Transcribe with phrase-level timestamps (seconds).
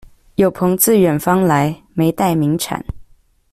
[0.33, 2.81] 有朋自遠方來，沒帶名產